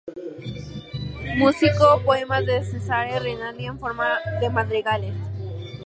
[1.37, 5.15] Musicó poemas de Cesare Rinaldi en forma de madrigales.